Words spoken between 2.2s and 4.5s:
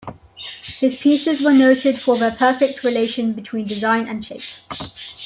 perfect relation between design and shape.